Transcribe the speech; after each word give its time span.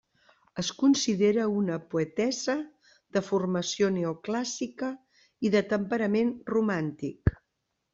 Es 0.61 0.69
considera 0.77 1.45
una 1.57 1.75
poetessa 1.91 2.57
de 3.19 3.25
formació 3.29 3.93
neoclàssica 4.01 4.93
i 5.49 5.57
de 5.59 5.67
temperament 5.79 6.39
romàntic. 6.59 7.41